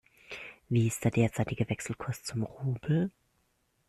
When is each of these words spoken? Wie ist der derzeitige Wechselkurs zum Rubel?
Wie 0.67 0.87
ist 0.87 1.03
der 1.03 1.11
derzeitige 1.11 1.69
Wechselkurs 1.69 2.23
zum 2.23 2.41
Rubel? 2.41 3.11